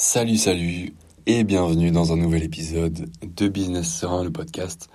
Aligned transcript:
Salut, 0.00 0.36
salut 0.36 0.94
et 1.26 1.42
bienvenue 1.42 1.90
dans 1.90 2.12
un 2.12 2.16
nouvel 2.16 2.44
épisode 2.44 3.10
de 3.20 3.48
Business 3.48 3.92
Serein, 3.92 4.22
le 4.22 4.30
podcast 4.30 4.88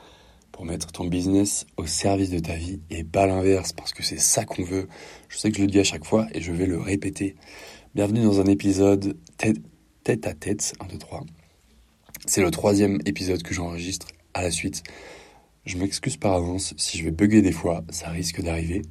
pour 0.53 0.63
mettre 0.63 0.93
ton 0.93 1.03
business 1.03 1.65
au 1.75 1.85
service 1.85 2.29
de 2.29 2.39
ta 2.39 2.55
vie 2.55 2.79
et 2.89 3.03
pas 3.03 3.27
l'inverse 3.27 3.73
parce 3.73 3.91
que 3.91 4.01
c'est 4.01 4.17
ça 4.17 4.45
qu'on 4.45 4.63
veut. 4.63 4.87
Je 5.27 5.37
sais 5.37 5.51
que 5.51 5.57
je 5.57 5.63
le 5.63 5.67
dis 5.67 5.81
à 5.81 5.83
chaque 5.83 6.05
fois 6.05 6.27
et 6.31 6.39
je 6.39 6.53
vais 6.53 6.67
le 6.67 6.79
répéter. 6.79 7.35
Bienvenue 7.93 8.23
dans 8.23 8.39
un 8.39 8.45
épisode 8.45 9.17
tête, 9.37 10.25
à 10.25 10.33
tête, 10.33 10.73
1, 10.79 10.85
2, 10.85 10.97
3. 10.97 11.25
C'est 12.25 12.41
le 12.41 12.49
troisième 12.49 12.99
épisode 13.05 13.43
que 13.43 13.53
j'enregistre 13.53 14.07
à 14.33 14.41
la 14.41 14.51
suite. 14.51 14.83
Je 15.65 15.77
m'excuse 15.77 16.15
par 16.15 16.31
avance 16.31 16.73
si 16.77 16.97
je 16.97 17.03
vais 17.03 17.11
bugger 17.11 17.41
des 17.41 17.51
fois, 17.51 17.83
ça 17.89 18.07
risque 18.07 18.41
d'arriver. 18.41 18.83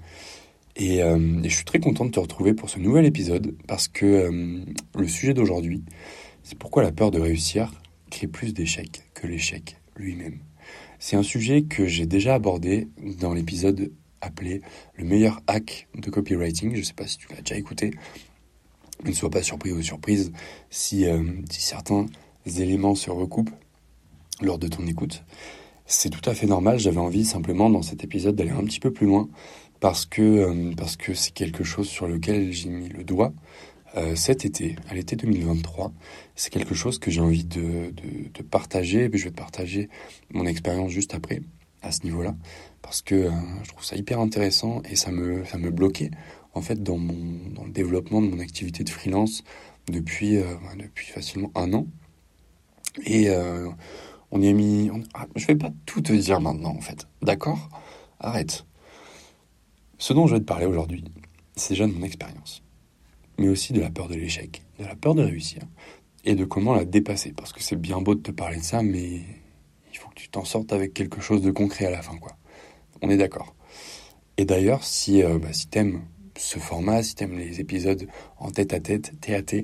Et, 0.76 1.02
euh, 1.02 1.42
je 1.44 1.54
suis 1.54 1.64
très 1.64 1.80
content 1.80 2.04
de 2.04 2.10
te 2.10 2.20
retrouver 2.20 2.54
pour 2.54 2.70
ce 2.70 2.78
nouvel 2.78 3.04
épisode 3.04 3.54
parce 3.66 3.88
que 3.88 4.06
euh, 4.06 4.64
le 4.96 5.08
sujet 5.08 5.34
d'aujourd'hui, 5.34 5.84
c'est 6.42 6.58
pourquoi 6.58 6.82
la 6.82 6.92
peur 6.92 7.10
de 7.10 7.20
réussir 7.20 7.72
crée 8.10 8.26
plus 8.26 8.54
d'échecs 8.54 9.02
que 9.14 9.26
l'échec 9.26 9.76
lui-même. 9.96 10.38
C'est 10.98 11.16
un 11.16 11.22
sujet 11.22 11.62
que 11.62 11.86
j'ai 11.86 12.06
déjà 12.06 12.34
abordé 12.34 12.88
dans 13.20 13.34
l'épisode 13.34 13.92
appelé 14.20 14.62
Le 14.94 15.04
meilleur 15.04 15.40
hack 15.46 15.88
de 15.96 16.10
copywriting. 16.10 16.72
Je 16.74 16.78
ne 16.78 16.84
sais 16.84 16.94
pas 16.94 17.06
si 17.06 17.18
tu 17.18 17.28
l'as 17.30 17.42
déjà 17.42 17.56
écouté. 17.56 17.92
Ne 19.04 19.12
sois 19.12 19.30
pas 19.30 19.42
surpris 19.42 19.72
ou 19.72 19.82
surprise 19.82 20.32
si, 20.70 21.06
euh, 21.06 21.24
si 21.50 21.60
certains 21.60 22.06
éléments 22.46 22.94
se 22.94 23.10
recoupent 23.10 23.50
lors 24.40 24.58
de 24.58 24.68
ton 24.68 24.86
écoute. 24.86 25.24
C'est 25.86 26.10
tout 26.10 26.30
à 26.30 26.34
fait 26.34 26.46
normal, 26.46 26.78
j'avais 26.78 26.98
envie 26.98 27.24
simplement 27.24 27.68
dans 27.68 27.82
cet 27.82 28.04
épisode 28.04 28.36
d'aller 28.36 28.50
un 28.50 28.64
petit 28.64 28.80
peu 28.80 28.92
plus 28.92 29.06
loin 29.06 29.28
parce 29.82 30.06
que 30.06 30.22
euh, 30.22 30.72
parce 30.76 30.96
que 30.96 31.12
c'est 31.12 31.32
quelque 31.34 31.64
chose 31.64 31.88
sur 31.88 32.06
lequel 32.06 32.52
j'ai 32.52 32.70
mis 32.70 32.88
le 32.88 33.02
doigt 33.02 33.32
euh, 33.96 34.14
cet 34.14 34.44
été, 34.44 34.76
à 34.88 34.94
l'été 34.94 35.16
2023. 35.16 35.92
C'est 36.36 36.50
quelque 36.52 36.74
chose 36.74 36.98
que 37.00 37.10
j'ai 37.10 37.20
envie 37.20 37.44
de, 37.44 37.90
de, 37.90 38.28
de 38.32 38.42
partager. 38.42 39.10
Je 39.12 39.24
vais 39.24 39.32
partager 39.32 39.90
mon 40.30 40.46
expérience 40.46 40.92
juste 40.92 41.14
après 41.14 41.42
à 41.82 41.90
ce 41.90 42.04
niveau-là 42.04 42.36
parce 42.80 43.02
que 43.02 43.16
euh, 43.16 43.30
je 43.64 43.70
trouve 43.70 43.84
ça 43.84 43.96
hyper 43.96 44.20
intéressant 44.20 44.82
et 44.88 44.94
ça 44.94 45.10
me 45.10 45.44
ça 45.44 45.58
me 45.58 45.70
bloquait 45.70 46.12
en 46.54 46.62
fait 46.62 46.80
dans 46.80 46.96
mon 46.98 47.50
dans 47.50 47.64
le 47.64 47.72
développement 47.72 48.22
de 48.22 48.28
mon 48.28 48.38
activité 48.38 48.84
de 48.84 48.90
freelance 48.90 49.42
depuis 49.88 50.36
euh, 50.36 50.54
depuis 50.78 51.08
facilement 51.08 51.50
un 51.56 51.72
an 51.72 51.86
et 53.04 53.30
euh, 53.30 53.68
on 54.30 54.40
y 54.40 54.48
a 54.48 54.52
mis 54.52 54.90
on, 54.92 55.02
ah, 55.14 55.26
je 55.34 55.44
vais 55.46 55.56
pas 55.56 55.72
tout 55.86 56.02
te 56.02 56.12
dire 56.12 56.40
maintenant 56.40 56.76
en 56.76 56.80
fait 56.80 57.08
d'accord? 57.20 57.68
Arrête 58.20 58.64
ce 60.02 60.12
dont 60.12 60.26
je 60.26 60.34
vais 60.34 60.40
te 60.40 60.44
parler 60.44 60.66
aujourd'hui, 60.66 61.04
c'est 61.54 61.74
déjà 61.74 61.86
de 61.86 61.92
mon 61.92 62.02
expérience, 62.02 62.64
mais 63.38 63.48
aussi 63.48 63.72
de 63.72 63.80
la 63.80 63.88
peur 63.88 64.08
de 64.08 64.16
l'échec, 64.16 64.64
de 64.80 64.84
la 64.84 64.96
peur 64.96 65.14
de 65.14 65.22
réussir, 65.22 65.62
et 66.24 66.34
de 66.34 66.44
comment 66.44 66.74
la 66.74 66.84
dépasser. 66.84 67.32
Parce 67.32 67.52
que 67.52 67.62
c'est 67.62 67.76
bien 67.76 68.00
beau 68.00 68.16
de 68.16 68.20
te 68.20 68.32
parler 68.32 68.56
de 68.56 68.64
ça, 68.64 68.82
mais 68.82 69.20
il 69.92 69.96
faut 69.96 70.08
que 70.08 70.16
tu 70.16 70.28
t'en 70.28 70.44
sortes 70.44 70.72
avec 70.72 70.92
quelque 70.92 71.20
chose 71.20 71.40
de 71.40 71.52
concret 71.52 71.86
à 71.86 71.90
la 71.92 72.02
fin, 72.02 72.16
quoi. 72.16 72.32
On 73.00 73.10
est 73.10 73.16
d'accord. 73.16 73.54
Et 74.38 74.44
d'ailleurs, 74.44 74.82
si, 74.82 75.22
euh, 75.22 75.38
bah, 75.38 75.52
si 75.52 75.68
t'aimes 75.68 76.02
ce 76.36 76.58
format, 76.58 77.04
si 77.04 77.14
t'aimes 77.14 77.38
les 77.38 77.60
épisodes 77.60 78.08
en 78.38 78.50
tête 78.50 78.72
à 78.72 78.80
tête, 78.80 79.12
TAT, 79.20 79.62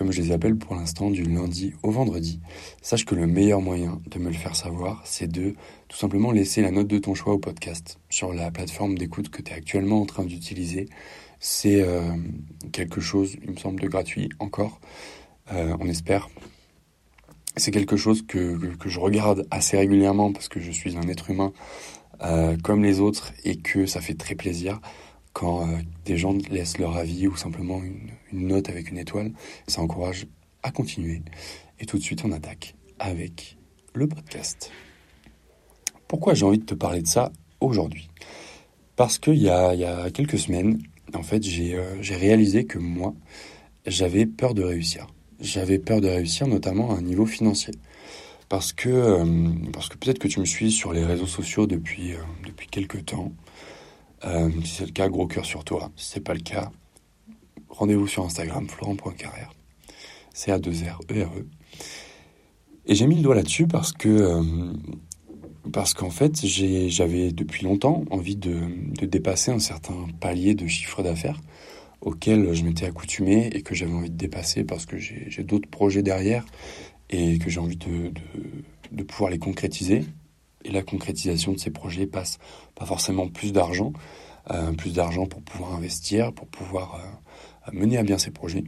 comme 0.00 0.12
je 0.12 0.22
les 0.22 0.32
appelle 0.32 0.56
pour 0.56 0.74
l'instant, 0.76 1.10
du 1.10 1.24
lundi 1.24 1.74
au 1.82 1.90
vendredi, 1.90 2.40
sache 2.80 3.04
que 3.04 3.14
le 3.14 3.26
meilleur 3.26 3.60
moyen 3.60 4.00
de 4.10 4.18
me 4.18 4.28
le 4.28 4.34
faire 4.34 4.56
savoir, 4.56 5.02
c'est 5.04 5.30
de 5.30 5.54
tout 5.88 5.96
simplement 5.98 6.30
laisser 6.30 6.62
la 6.62 6.70
note 6.70 6.86
de 6.86 6.96
ton 6.96 7.14
choix 7.14 7.34
au 7.34 7.38
podcast 7.38 7.98
sur 8.08 8.32
la 8.32 8.50
plateforme 8.50 8.96
d'écoute 8.96 9.28
que 9.28 9.42
tu 9.42 9.52
es 9.52 9.54
actuellement 9.54 10.00
en 10.00 10.06
train 10.06 10.24
d'utiliser. 10.24 10.88
C'est 11.38 11.82
euh, 11.82 12.00
quelque 12.72 13.02
chose, 13.02 13.36
il 13.44 13.50
me 13.50 13.56
semble, 13.56 13.78
de 13.78 13.88
gratuit 13.88 14.30
encore, 14.38 14.80
euh, 15.52 15.76
on 15.80 15.86
espère. 15.86 16.30
C'est 17.58 17.70
quelque 17.70 17.98
chose 17.98 18.24
que, 18.26 18.58
je 18.82 19.00
regarde 19.00 19.46
assez 19.50 19.76
régulièrement 19.76 20.32
parce 20.32 20.48
que 20.48 20.60
je 20.60 20.70
suis 20.70 20.96
un 20.96 21.06
être 21.08 21.28
humain 21.28 21.52
euh, 22.22 22.56
comme 22.64 22.82
les 22.82 23.00
autres 23.00 23.34
et 23.44 23.56
que 23.56 23.84
ça 23.84 24.00
fait 24.00 24.14
très 24.14 24.34
plaisir 24.34 24.80
quand 25.32 25.68
euh, 25.68 25.78
des 26.04 26.16
gens 26.16 26.36
laissent 26.50 26.78
leur 26.78 26.96
avis 26.96 27.26
ou 27.26 27.36
simplement 27.36 27.80
une, 27.82 28.10
note 28.32 28.68
avec 28.68 28.90
une 28.90 28.98
étoile. 28.98 29.32
Ça 29.66 29.80
encourage 29.82 30.26
à 30.62 30.70
continuer. 30.70 31.22
Et 31.78 31.86
tout 31.86 31.98
de 31.98 32.02
suite, 32.02 32.24
on 32.24 32.32
attaque 32.32 32.74
avec 32.98 33.56
le 33.94 34.06
podcast. 34.06 34.70
Pourquoi 36.08 36.34
j'ai 36.34 36.44
envie 36.44 36.58
de 36.58 36.64
te 36.64 36.74
parler 36.74 37.02
de 37.02 37.06
ça 37.06 37.32
aujourd'hui? 37.60 38.08
Parce 38.96 39.18
qu'il 39.18 39.38
y 39.38 39.48
a, 39.48 39.74
y 39.74 39.84
a 39.84 40.10
quelques 40.10 40.38
semaines, 40.38 40.78
en 41.14 41.22
fait, 41.22 41.42
j'ai 41.42 41.74
euh, 41.74 41.96
réalisé 42.00 42.64
que 42.64 42.78
moi, 42.78 43.14
j'avais 43.86 44.26
peur 44.26 44.54
de 44.54 44.62
réussir. 44.62 45.06
J'avais 45.40 45.78
peur 45.78 46.00
de 46.00 46.08
réussir 46.08 46.46
notamment 46.46 46.90
à 46.90 46.98
un 46.98 47.02
niveau 47.02 47.26
financier. 47.26 47.74
Parce 48.48 48.72
que, 48.72 48.88
euh, 48.88 49.24
que 49.90 49.96
peut-être 49.96 50.18
que 50.18 50.28
tu 50.28 50.40
me 50.40 50.44
suis 50.44 50.72
sur 50.72 50.92
les 50.92 51.04
réseaux 51.04 51.26
sociaux 51.26 51.66
depuis, 51.66 52.12
euh, 52.12 52.18
depuis 52.46 52.66
quelques 52.66 53.06
temps. 53.06 53.32
Euh, 54.24 54.50
si 54.64 54.76
c'est 54.76 54.86
le 54.86 54.92
cas, 54.92 55.08
gros 55.08 55.26
cœur 55.26 55.44
sur 55.44 55.64
toi. 55.64 55.90
Si 55.96 56.10
c'est 56.10 56.20
pas 56.20 56.34
le 56.34 56.40
cas, 56.40 56.70
rendez-vous 57.68 58.06
sur 58.06 58.24
Instagram, 58.24 58.68
florent.carrière. 58.68 59.52
C'est 60.34 60.52
A2R-E-R-E. 60.52 61.46
Et 62.86 62.94
j'ai 62.94 63.06
mis 63.06 63.16
le 63.16 63.22
doigt 63.22 63.34
là-dessus 63.34 63.66
parce 63.66 63.92
que, 63.92 64.08
euh, 64.08 64.72
parce 65.72 65.94
qu'en 65.94 66.10
fait, 66.10 66.44
j'avais 66.44 67.32
depuis 67.32 67.64
longtemps 67.64 68.04
envie 68.10 68.36
de, 68.36 68.60
de, 68.98 69.06
dépasser 69.06 69.50
un 69.50 69.58
certain 69.58 70.06
palier 70.20 70.54
de 70.54 70.66
chiffre 70.66 71.02
d'affaires 71.02 71.40
auquel 72.00 72.54
je 72.54 72.64
m'étais 72.64 72.86
accoutumé 72.86 73.50
et 73.52 73.62
que 73.62 73.74
j'avais 73.74 73.92
envie 73.92 74.10
de 74.10 74.16
dépasser 74.16 74.64
parce 74.64 74.86
que 74.86 74.96
j'ai 74.96 75.44
d'autres 75.44 75.68
projets 75.68 76.02
derrière 76.02 76.46
et 77.10 77.38
que 77.38 77.50
j'ai 77.50 77.60
envie 77.60 77.76
de, 77.76 78.10
de 78.90 79.02
pouvoir 79.02 79.30
les 79.30 79.38
concrétiser 79.38 80.04
et 80.64 80.70
la 80.70 80.82
concrétisation 80.82 81.52
de 81.52 81.58
ces 81.58 81.70
projets 81.70 82.06
passe 82.06 82.38
pas 82.74 82.84
forcément 82.86 83.28
plus 83.28 83.52
d'argent, 83.52 83.92
euh, 84.50 84.72
plus 84.72 84.94
d'argent 84.94 85.26
pour 85.26 85.42
pouvoir 85.42 85.74
investir, 85.74 86.32
pour 86.32 86.46
pouvoir 86.46 87.00
euh, 87.68 87.72
mener 87.72 87.98
à 87.98 88.02
bien 88.02 88.18
ces 88.18 88.30
projets. 88.30 88.64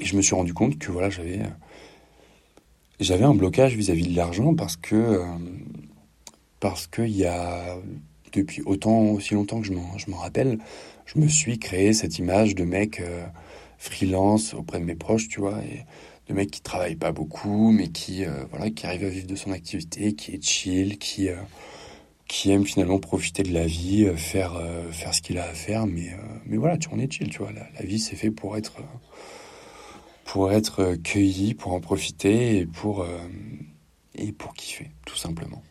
Et 0.00 0.04
je 0.04 0.16
me 0.16 0.22
suis 0.22 0.34
rendu 0.34 0.54
compte 0.54 0.78
que 0.78 0.90
voilà, 0.90 1.10
j'avais 1.10 1.40
euh, 1.40 1.48
j'avais 3.00 3.24
un 3.24 3.34
blocage 3.34 3.76
vis-à-vis 3.76 4.04
-vis 4.04 4.12
de 4.12 4.16
l'argent 4.16 4.54
parce 4.54 4.76
que 4.76 5.24
parce 6.60 6.86
que 6.86 7.02
il 7.02 7.16
y 7.16 7.26
a 7.26 7.76
depuis 8.32 8.62
autant 8.62 9.00
aussi 9.10 9.34
longtemps 9.34 9.60
que 9.60 9.66
je 9.66 10.10
m'en 10.10 10.16
rappelle, 10.16 10.58
je 11.06 11.18
me 11.18 11.28
suis 11.28 11.58
créé 11.58 11.92
cette 11.92 12.18
image 12.18 12.54
de 12.54 12.64
mec 12.64 13.02
freelance 13.78 14.54
auprès 14.54 14.80
de 14.80 14.84
mes 14.84 14.94
proches, 14.94 15.28
tu 15.28 15.40
vois, 15.40 15.60
de 16.28 16.34
mec 16.34 16.50
qui 16.50 16.60
travaille 16.62 16.96
pas 16.96 17.12
beaucoup, 17.12 17.70
mais 17.70 17.88
qui 17.88 18.24
euh, 18.24 18.44
voilà, 18.50 18.70
qui 18.70 18.86
arrive 18.86 19.04
à 19.04 19.08
vivre 19.08 19.26
de 19.26 19.36
son 19.36 19.52
activité, 19.52 20.14
qui 20.14 20.32
est 20.32 20.42
chill, 20.42 20.98
qui 20.98 21.28
euh, 21.28 21.36
qui 22.28 22.50
aime 22.50 22.64
finalement 22.64 22.98
profiter 22.98 23.42
de 23.42 23.52
la 23.52 23.66
vie, 23.66 24.04
euh, 24.06 24.16
faire 24.16 24.60
faire 24.90 25.14
ce 25.14 25.20
qu'il 25.20 25.38
a 25.38 25.44
à 25.44 25.54
faire, 25.54 25.86
mais 25.86 26.10
mais 26.46 26.56
voilà, 26.56 26.78
tu 26.78 26.88
en 26.88 26.98
es 26.98 27.10
chill, 27.10 27.28
tu 27.28 27.38
vois. 27.38 27.52
La, 27.52 27.66
la 27.78 27.84
vie 27.84 27.98
c'est 27.98 28.16
fait 28.16 28.30
pour 28.30 28.56
être 28.56 28.82
pour 30.24 30.50
être 30.52 30.94
cueilli, 30.96 31.54
pour 31.54 31.72
en 31.74 31.80
profiter 31.80 32.58
et 32.58 32.66
pour 32.66 33.06
et 34.14 34.32
pour 34.32 34.54
kiffer, 34.54 34.90
tout 35.04 35.16
simplement. 35.16 35.62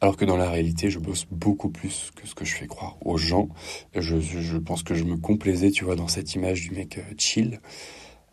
Alors 0.00 0.16
que 0.16 0.24
dans 0.24 0.36
la 0.36 0.50
réalité, 0.50 0.90
je 0.90 0.98
bosse 0.98 1.26
beaucoup 1.30 1.68
plus 1.68 2.10
que 2.16 2.26
ce 2.26 2.34
que 2.34 2.44
je 2.44 2.56
fais 2.56 2.66
croire 2.66 2.96
aux 3.04 3.18
gens. 3.18 3.48
Je, 3.94 4.18
je 4.18 4.58
pense 4.58 4.82
que 4.82 4.94
je 4.94 5.04
me 5.04 5.16
complaisais, 5.16 5.70
tu 5.70 5.84
vois, 5.84 5.94
dans 5.94 6.08
cette 6.08 6.34
image 6.34 6.62
du 6.62 6.72
mec 6.72 6.98
chill. 7.16 7.60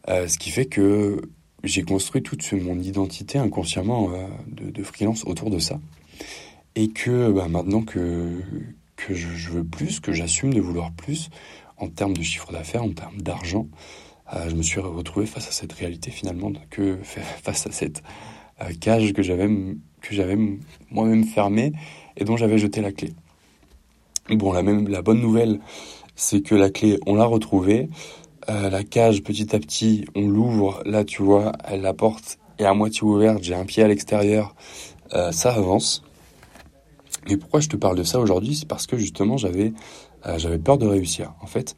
Euh, 0.08 0.28
ce 0.28 0.38
qui 0.38 0.50
fait 0.50 0.66
que 0.66 1.22
j'ai 1.64 1.84
construit 1.84 2.24
toute 2.24 2.54
mon 2.54 2.80
identité 2.80 3.38
inconsciemment 3.38 4.12
euh, 4.14 4.28
de, 4.48 4.84
freelance 4.84 5.26
autour 5.26 5.50
de 5.50 5.60
ça. 5.60 5.80
Et 6.76 6.88
que 6.90 7.32
bah, 7.32 7.48
maintenant 7.50 7.82
que, 7.82 8.42
que 8.96 9.14
je, 9.14 9.50
veux 9.50 9.64
plus, 9.64 10.00
que 10.00 10.14
j'assume 10.14 10.54
de 10.54 10.62
vouloir 10.62 10.92
plus, 10.92 11.30
en 11.78 11.90
termes 11.90 12.16
de 12.16 12.24
chiffre 12.24 12.52
d'affaires, 12.52 12.84
en 12.84 12.92
termes 12.92 13.22
d'argent, 13.22 13.68
euh, 14.34 14.50
je 14.50 14.56
me 14.56 14.62
suis 14.62 14.80
retrouvé 14.80 15.26
face 15.26 15.48
à 15.48 15.52
cette 15.52 15.74
réalité 15.74 16.12
finalement, 16.12 16.52
que 16.70 16.98
face 17.04 17.68
à 17.68 17.72
cette 17.72 18.04
cage 18.82 19.14
que 19.14 19.22
j'avais 19.22 19.48
que 20.02 20.14
j'avais 20.14 20.38
moi-même 20.92 21.24
fermée 21.24 21.72
et 22.18 22.24
dont 22.26 22.38
j'avais 22.38 22.58
jeté 22.58 22.82
la 22.82 22.92
clé. 22.92 23.14
Bon, 24.30 24.54
la, 24.54 24.62
même, 24.62 24.88
la 24.88 25.02
bonne 25.02 25.20
nouvelle, 25.22 25.60
c'est 26.16 26.42
que 26.42 26.56
la 26.56 26.70
clé, 26.70 27.00
on 27.06 27.16
l'a 27.16 27.26
retrouvée. 27.26 27.90
Euh, 28.50 28.70
la 28.70 28.84
cage, 28.84 29.22
petit 29.22 29.56
à 29.56 29.60
petit, 29.60 30.06
on 30.16 30.28
l'ouvre. 30.28 30.82
Là, 30.86 31.04
tu 31.04 31.22
vois, 31.22 31.52
la 31.70 31.94
porte 31.94 32.40
est 32.58 32.66
à 32.66 32.74
moitié 32.74 33.04
ouverte. 33.04 33.44
J'ai 33.44 33.54
un 33.54 33.66
pied 33.66 33.84
à 33.84 33.88
l'extérieur. 33.88 34.56
Euh, 35.14 35.32
ça 35.32 35.54
avance. 35.54 36.04
Mais 37.28 37.38
pourquoi 37.38 37.60
je 37.60 37.70
te 37.70 37.76
parle 37.76 37.96
de 37.96 38.04
ça 38.04 38.20
aujourd'hui? 38.20 38.56
C'est 38.56 38.68
parce 38.68 38.88
que 38.88 38.98
justement, 38.98 39.38
j'avais 39.38 39.72
euh, 40.26 40.40
j'avais 40.40 40.58
peur 40.58 40.80
de 40.80 40.88
réussir, 40.88 41.34
en 41.42 41.46
fait. 41.46 41.76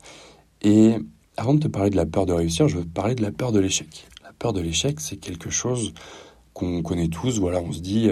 Et 0.61 0.95
avant 1.35 1.53
de 1.53 1.59
te 1.59 1.67
parler 1.67 1.89
de 1.89 1.97
la 1.97 2.05
peur 2.05 2.25
de 2.25 2.33
réussir, 2.33 2.69
je 2.69 2.77
veux 2.77 2.85
te 2.85 2.93
parler 2.93 3.15
de 3.15 3.21
la 3.21 3.31
peur 3.31 3.51
de 3.51 3.59
l'échec. 3.59 4.07
La 4.23 4.31
peur 4.31 4.53
de 4.53 4.61
l'échec, 4.61 4.99
c'est 5.01 5.17
quelque 5.17 5.49
chose 5.49 5.93
qu'on 6.53 6.81
connaît 6.83 7.09
tous. 7.09 7.39
Voilà, 7.39 7.59
on 7.59 7.73
se 7.73 7.79
dit, 7.79 8.09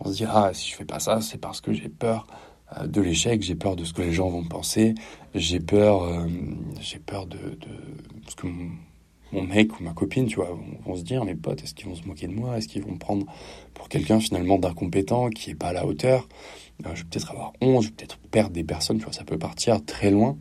on 0.00 0.10
se 0.10 0.16
dit, 0.16 0.24
ah, 0.28 0.50
si 0.52 0.70
je 0.70 0.74
fais 0.76 0.84
pas 0.84 0.98
ça, 0.98 1.20
c'est 1.20 1.38
parce 1.38 1.60
que 1.60 1.72
j'ai 1.72 1.88
peur 1.88 2.26
de 2.84 3.00
l'échec, 3.00 3.42
j'ai 3.42 3.54
peur 3.54 3.76
de 3.76 3.84
ce 3.84 3.92
que 3.92 4.02
les 4.02 4.12
gens 4.12 4.28
vont 4.28 4.44
penser, 4.44 4.94
j'ai 5.34 5.60
peur, 5.60 6.02
euh, 6.02 6.26
j'ai 6.80 6.98
peur 6.98 7.26
de, 7.26 7.38
ce 8.28 8.36
que 8.36 8.46
mon, 9.32 9.42
mec 9.42 9.78
ou 9.78 9.84
ma 9.84 9.92
copine, 9.92 10.26
tu 10.26 10.36
vois, 10.36 10.58
vont, 10.84 10.96
se 10.96 11.02
dire, 11.02 11.24
mes 11.24 11.34
potes, 11.34 11.62
est-ce 11.62 11.74
qu'ils 11.74 11.86
vont 11.86 11.94
se 11.94 12.04
moquer 12.04 12.26
de 12.26 12.32
moi 12.32 12.58
Est-ce 12.58 12.68
qu'ils 12.68 12.82
vont 12.82 12.92
me 12.92 12.98
prendre 12.98 13.26
pour 13.74 13.88
quelqu'un 13.88 14.20
finalement 14.20 14.58
d'incompétent, 14.58 15.30
qui 15.30 15.50
est 15.50 15.54
pas 15.54 15.68
à 15.68 15.72
la 15.72 15.86
hauteur 15.86 16.28
euh, 16.84 16.90
Je 16.94 17.02
vais 17.02 17.08
peut-être 17.08 17.30
avoir 17.30 17.52
honte, 17.60 17.82
je 17.82 17.88
vais 17.88 17.94
peut-être 17.94 18.18
perdre 18.30 18.50
des 18.50 18.64
personnes, 18.64 18.98
tu 18.98 19.04
vois, 19.04 19.12
ça 19.12 19.24
peut 19.24 19.38
partir 19.38 19.84
très 19.84 20.10
loin. 20.10 20.36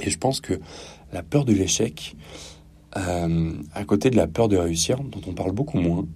Et 0.00 0.10
je 0.10 0.18
pense 0.18 0.40
que 0.40 0.60
la 1.12 1.22
peur 1.22 1.44
de 1.44 1.52
l'échec, 1.52 2.16
euh, 2.96 3.52
à 3.72 3.84
côté 3.84 4.10
de 4.10 4.16
la 4.16 4.26
peur 4.26 4.48
de 4.48 4.56
réussir, 4.56 5.00
dont 5.00 5.20
on 5.26 5.32
parle 5.32 5.52
beaucoup 5.52 5.78
moins, 5.78 6.06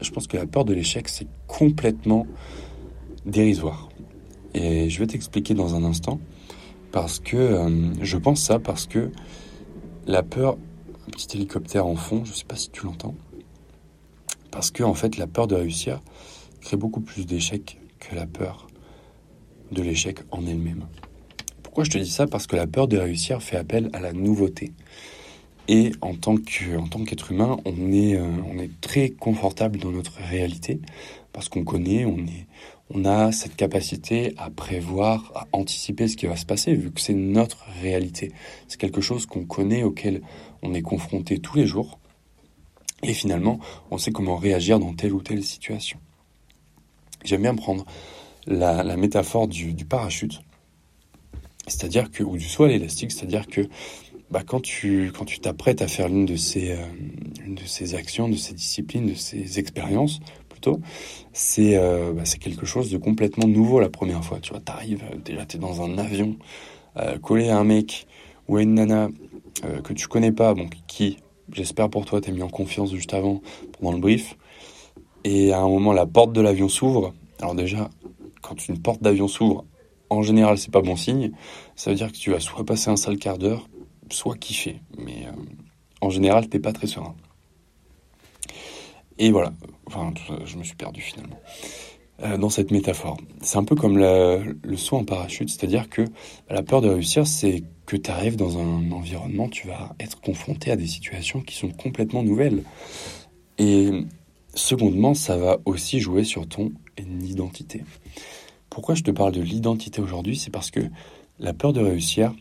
je 0.00 0.10
pense 0.10 0.26
que 0.26 0.36
la 0.36 0.46
peur 0.46 0.64
de 0.64 0.74
l'échec, 0.74 1.08
c'est 1.08 1.28
complètement 1.46 2.26
dérisoire. 3.24 3.88
Et 4.54 4.90
je 4.90 4.98
vais 4.98 5.06
t'expliquer 5.06 5.54
dans 5.54 5.74
un 5.74 5.84
instant, 5.84 6.20
parce 6.90 7.18
que 7.18 7.36
euh, 7.36 7.92
je 8.02 8.16
pense 8.18 8.40
ça, 8.42 8.58
parce 8.58 8.86
que 8.86 9.10
la 10.06 10.22
peur, 10.22 10.56
un 11.06 11.10
petit 11.10 11.36
hélicoptère 11.36 11.86
en 11.86 11.96
fond, 11.96 12.24
je 12.24 12.30
ne 12.30 12.36
sais 12.36 12.44
pas 12.44 12.56
si 12.56 12.70
tu 12.70 12.84
l'entends, 12.84 13.14
parce 14.50 14.70
que 14.70 14.82
en 14.82 14.94
fait 14.94 15.16
la 15.16 15.26
peur 15.26 15.46
de 15.46 15.54
réussir 15.54 16.00
crée 16.60 16.76
beaucoup 16.76 17.00
plus 17.00 17.26
d'échecs 17.26 17.78
que 17.98 18.14
la 18.14 18.26
peur 18.26 18.66
de 19.70 19.82
l'échec 19.82 20.18
en 20.30 20.46
elle-même. 20.46 20.86
Pourquoi 21.62 21.84
je 21.84 21.90
te 21.90 21.98
dis 21.98 22.10
ça? 22.10 22.26
Parce 22.26 22.46
que 22.46 22.56
la 22.56 22.66
peur 22.66 22.86
de 22.86 22.98
réussir 22.98 23.42
fait 23.42 23.56
appel 23.56 23.88
à 23.94 24.00
la 24.00 24.12
nouveauté. 24.12 24.72
Et 25.68 25.92
en 26.00 26.14
tant 26.14 26.36
qu'être 26.36 27.32
humain, 27.32 27.56
on 27.64 27.92
est, 27.92 28.16
euh, 28.16 28.26
on 28.52 28.58
est 28.58 28.80
très 28.80 29.10
confortable 29.10 29.78
dans 29.78 29.90
notre 29.90 30.18
réalité 30.18 30.80
parce 31.32 31.48
qu'on 31.48 31.64
connaît, 31.64 32.04
on, 32.04 32.18
est, 32.18 32.46
on 32.90 33.04
a 33.04 33.32
cette 33.32 33.56
capacité 33.56 34.34
à 34.36 34.50
prévoir, 34.50 35.32
à 35.34 35.46
anticiper 35.52 36.08
ce 36.08 36.16
qui 36.16 36.26
va 36.26 36.36
se 36.36 36.44
passer 36.44 36.74
vu 36.74 36.92
que 36.92 37.00
c'est 37.00 37.14
notre 37.14 37.64
réalité. 37.80 38.32
C'est 38.68 38.78
quelque 38.78 39.00
chose 39.00 39.26
qu'on 39.26 39.44
connaît, 39.44 39.82
auquel 39.82 40.22
on 40.62 40.74
est 40.74 40.82
confronté 40.82 41.38
tous 41.38 41.56
les 41.56 41.66
jours. 41.66 41.98
Et 43.02 43.14
finalement, 43.14 43.58
on 43.90 43.98
sait 43.98 44.12
comment 44.12 44.36
réagir 44.36 44.78
dans 44.78 44.94
telle 44.94 45.12
ou 45.12 45.22
telle 45.22 45.42
situation. 45.42 45.98
J'aime 47.24 47.42
bien 47.42 47.54
prendre 47.54 47.84
la, 48.46 48.96
métaphore 48.96 49.48
du, 49.48 49.74
du 49.74 49.84
parachute, 49.84 50.42
c'est-à-dire 51.66 52.10
que, 52.10 52.22
ou 52.22 52.36
du 52.36 52.44
saut 52.44 52.64
à 52.64 52.68
l'élastique, 52.68 53.12
c'est-à-dire 53.12 53.46
que 53.46 53.68
bah, 54.32 54.42
quand 54.46 54.60
tu 54.60 55.12
quand 55.14 55.26
tu 55.26 55.40
t'apprêtes 55.40 55.82
à 55.82 55.88
faire 55.88 56.08
l'une 56.08 56.24
de 56.24 56.36
ces 56.36 56.70
euh, 56.70 56.86
de 57.46 57.64
ces 57.66 57.94
actions, 57.94 58.30
de 58.30 58.36
ces 58.36 58.54
disciplines, 58.54 59.06
de 59.06 59.14
ces 59.14 59.58
expériences 59.58 60.20
euh, 60.68 62.12
bah, 62.12 62.22
c'est 62.24 62.38
quelque 62.38 62.66
chose 62.66 62.90
de 62.90 62.98
complètement 62.98 63.46
nouveau 63.46 63.80
la 63.80 63.88
première 63.88 64.24
fois. 64.24 64.38
Tu 64.40 64.50
vois, 64.50 64.60
t'arrives 64.60 65.02
euh, 65.12 65.16
déjà 65.24 65.44
t'es 65.46 65.58
dans 65.58 65.82
un 65.82 65.98
avion 65.98 66.36
collé 67.22 67.48
à 67.48 67.56
un 67.56 67.64
mec 67.64 68.06
ou 68.48 68.58
à 68.58 68.62
une 68.62 68.74
nana 68.74 69.08
que 69.82 69.94
tu 69.94 70.08
connais 70.08 70.30
pas, 70.30 70.52
bon 70.52 70.68
qui 70.86 71.16
j'espère 71.50 71.88
pour 71.88 72.04
toi 72.04 72.20
t'es 72.20 72.32
mis 72.32 72.42
en 72.42 72.50
confiance 72.50 72.92
juste 72.92 73.14
avant 73.14 73.40
pendant 73.78 73.92
le 73.92 73.98
brief, 73.98 74.36
et 75.24 75.54
à 75.54 75.60
un 75.60 75.68
moment 75.68 75.94
la 75.94 76.04
porte 76.04 76.34
de 76.34 76.42
l'avion 76.42 76.68
s'ouvre. 76.68 77.14
Alors 77.40 77.54
déjà 77.54 77.88
quand 78.42 78.68
une 78.68 78.78
porte 78.78 79.02
d'avion 79.02 79.26
s'ouvre, 79.26 79.64
en 80.12 80.22
général, 80.22 80.58
c'est 80.58 80.70
pas 80.70 80.82
bon 80.82 80.96
signe. 80.96 81.32
Ça 81.74 81.90
veut 81.90 81.96
dire 81.96 82.12
que 82.12 82.16
tu 82.16 82.30
vas 82.30 82.40
soit 82.40 82.64
passer 82.64 82.90
un 82.90 82.96
sale 82.96 83.16
quart 83.16 83.38
d'heure, 83.38 83.68
soit 84.10 84.36
kiffer. 84.36 84.80
Mais 84.98 85.26
euh, 85.26 85.32
en 86.00 86.10
général, 86.10 86.48
t'es 86.48 86.58
pas 86.58 86.72
très 86.72 86.86
serein. 86.86 87.14
Et 89.18 89.30
voilà, 89.30 89.52
enfin, 89.86 90.12
je 90.44 90.56
me 90.56 90.64
suis 90.64 90.76
perdu 90.76 91.00
finalement. 91.00 91.38
Euh, 92.22 92.36
dans 92.36 92.50
cette 92.50 92.70
métaphore. 92.70 93.16
C'est 93.40 93.56
un 93.58 93.64
peu 93.64 93.74
comme 93.74 93.98
le 93.98 94.76
saut 94.76 94.96
en 94.96 95.04
parachute, 95.04 95.48
c'est-à-dire 95.48 95.88
que 95.88 96.04
la 96.48 96.62
peur 96.62 96.80
de 96.80 96.88
réussir, 96.88 97.26
c'est 97.26 97.64
que 97.86 97.96
tu 97.96 98.10
arrives 98.10 98.36
dans 98.36 98.58
un 98.58 98.92
environnement, 98.92 99.48
tu 99.48 99.66
vas 99.66 99.96
être 99.98 100.20
confronté 100.20 100.70
à 100.70 100.76
des 100.76 100.86
situations 100.86 101.40
qui 101.40 101.56
sont 101.56 101.70
complètement 101.70 102.22
nouvelles. 102.22 102.62
Et 103.58 103.90
secondement, 104.54 105.14
ça 105.14 105.36
va 105.36 105.58
aussi 105.64 105.98
jouer 105.98 106.22
sur 106.22 106.46
ton 106.48 106.72
identité. 106.98 107.82
Pourquoi 108.70 108.94
je 108.94 109.02
te 109.02 109.10
parle 109.10 109.32
de 109.32 109.40
l'identité 109.40 110.00
aujourd'hui? 110.00 110.36
C'est 110.36 110.50
parce 110.50 110.70
que 110.70 110.80
la 111.40 111.52
peur 111.52 111.72
de 111.72 111.80
réussir, 111.80 112.32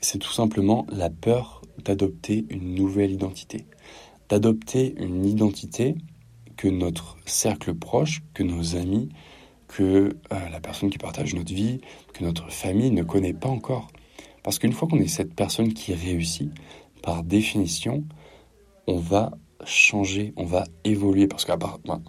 c'est 0.00 0.18
tout 0.18 0.32
simplement 0.32 0.84
la 0.90 1.10
peur 1.10 1.62
d'adopter 1.84 2.44
une 2.50 2.74
nouvelle 2.74 3.12
identité. 3.12 3.66
D'adopter 4.32 4.94
une 4.96 5.26
identité 5.26 5.94
que 6.56 6.66
notre 6.66 7.18
cercle 7.26 7.74
proche, 7.74 8.22
que 8.32 8.42
nos 8.42 8.76
amis, 8.76 9.10
que 9.68 10.16
euh, 10.32 10.48
la 10.48 10.58
personne 10.58 10.88
qui 10.88 10.96
partage 10.96 11.34
notre 11.34 11.52
vie, 11.52 11.82
que 12.14 12.24
notre 12.24 12.50
famille 12.50 12.90
ne 12.92 13.02
connaît 13.02 13.34
pas 13.34 13.50
encore. 13.50 13.88
Parce 14.42 14.58
qu'une 14.58 14.72
fois 14.72 14.88
qu'on 14.88 15.00
est 15.00 15.06
cette 15.06 15.34
personne 15.34 15.74
qui 15.74 15.92
réussit, 15.92 16.50
par 17.02 17.24
définition, 17.24 18.04
on 18.86 18.96
va 18.96 19.32
changer, 19.66 20.32
on 20.38 20.46
va 20.46 20.64
évoluer. 20.84 21.26
Parce 21.26 21.44
que 21.44 21.54
ben, 21.54 22.02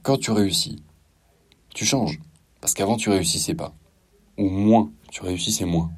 quand 0.00 0.16
tu 0.16 0.30
réussis, 0.30 0.82
tu 1.74 1.84
changes. 1.84 2.18
Parce 2.62 2.72
qu'avant, 2.72 2.96
tu 2.96 3.10
réussissais 3.10 3.54
pas. 3.54 3.74
Ou 4.38 4.48
moins, 4.48 4.90
tu 5.10 5.20
réussissais 5.20 5.66
moins. 5.66 5.90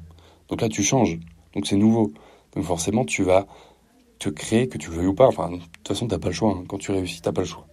Donc 0.49 0.59
là, 0.59 0.67
tu 0.67 0.83
changes. 0.83 1.17
Donc 1.53 1.65
c'est 1.65 1.77
nouveau. 1.77 2.11
Donc 2.53 2.65
forcément, 2.65 3.05
tu 3.05 3.23
vas 3.23 3.47
te 4.19 4.29
créer, 4.29 4.67
que 4.67 4.77
tu 4.77 4.89
le 4.89 4.97
veuilles 4.97 5.07
ou 5.07 5.13
pas. 5.13 5.27
Enfin, 5.27 5.51
de 5.51 5.57
toute 5.57 5.87
façon, 5.87 6.07
tu 6.07 6.13
n'as 6.13 6.19
pas 6.19 6.29
le 6.29 6.33
choix. 6.33 6.51
Hein. 6.51 6.63
Quand 6.67 6.77
tu 6.77 6.91
réussis, 6.91 7.21
tu 7.21 7.27
n'as 7.27 7.33
pas 7.33 7.41
le 7.41 7.47
choix. 7.47 7.67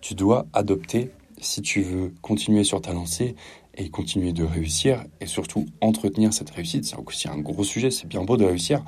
Tu 0.00 0.14
dois 0.14 0.46
adopter, 0.52 1.10
si 1.40 1.62
tu 1.62 1.82
veux 1.82 2.12
continuer 2.22 2.64
sur 2.64 2.80
ta 2.80 2.92
lancée 2.92 3.34
et 3.76 3.88
continuer 3.90 4.32
de 4.32 4.44
réussir, 4.44 5.04
et 5.20 5.26
surtout 5.26 5.66
entretenir 5.80 6.32
cette 6.32 6.50
réussite. 6.50 6.84
C'est 6.84 6.96
aussi 6.96 7.28
un 7.28 7.38
gros 7.38 7.64
sujet. 7.64 7.90
C'est 7.90 8.06
bien 8.06 8.22
beau 8.22 8.36
de 8.36 8.44
réussir. 8.44 8.84